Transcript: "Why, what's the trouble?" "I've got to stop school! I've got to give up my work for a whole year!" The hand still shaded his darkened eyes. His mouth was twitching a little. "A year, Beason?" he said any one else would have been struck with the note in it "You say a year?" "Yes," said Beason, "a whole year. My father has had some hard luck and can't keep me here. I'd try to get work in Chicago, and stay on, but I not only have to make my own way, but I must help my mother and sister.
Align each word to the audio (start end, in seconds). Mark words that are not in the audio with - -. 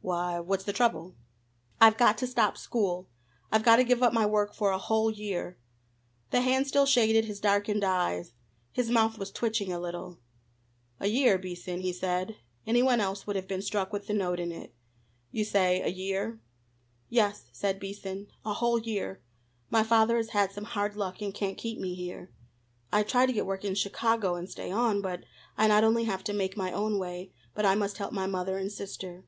"Why, 0.00 0.40
what's 0.40 0.64
the 0.64 0.72
trouble?" 0.72 1.14
"I've 1.78 1.98
got 1.98 2.16
to 2.16 2.26
stop 2.26 2.56
school! 2.56 3.06
I've 3.52 3.62
got 3.64 3.76
to 3.76 3.84
give 3.84 4.02
up 4.02 4.14
my 4.14 4.24
work 4.24 4.54
for 4.54 4.70
a 4.70 4.78
whole 4.78 5.10
year!" 5.10 5.58
The 6.30 6.40
hand 6.40 6.66
still 6.66 6.86
shaded 6.86 7.26
his 7.26 7.38
darkened 7.38 7.84
eyes. 7.84 8.32
His 8.72 8.88
mouth 8.88 9.18
was 9.18 9.30
twitching 9.30 9.70
a 9.70 9.78
little. 9.78 10.20
"A 11.00 11.08
year, 11.08 11.36
Beason?" 11.36 11.80
he 11.80 11.92
said 11.92 12.36
any 12.66 12.82
one 12.82 12.98
else 12.98 13.26
would 13.26 13.36
have 13.36 13.46
been 13.46 13.60
struck 13.60 13.92
with 13.92 14.06
the 14.06 14.14
note 14.14 14.40
in 14.40 14.52
it 14.52 14.74
"You 15.32 15.44
say 15.44 15.82
a 15.82 15.88
year?" 15.88 16.40
"Yes," 17.10 17.50
said 17.52 17.78
Beason, 17.78 18.28
"a 18.46 18.54
whole 18.54 18.78
year. 18.78 19.20
My 19.68 19.82
father 19.82 20.16
has 20.16 20.30
had 20.30 20.50
some 20.50 20.64
hard 20.64 20.96
luck 20.96 21.20
and 21.20 21.34
can't 21.34 21.58
keep 21.58 21.78
me 21.78 21.92
here. 21.94 22.30
I'd 22.90 23.08
try 23.08 23.26
to 23.26 23.34
get 23.34 23.44
work 23.44 23.66
in 23.66 23.74
Chicago, 23.74 24.34
and 24.34 24.48
stay 24.48 24.70
on, 24.70 25.02
but 25.02 25.24
I 25.58 25.68
not 25.68 25.84
only 25.84 26.04
have 26.04 26.24
to 26.24 26.32
make 26.32 26.56
my 26.56 26.72
own 26.72 26.98
way, 26.98 27.32
but 27.52 27.66
I 27.66 27.74
must 27.74 27.98
help 27.98 28.12
my 28.14 28.26
mother 28.26 28.56
and 28.56 28.72
sister. 28.72 29.26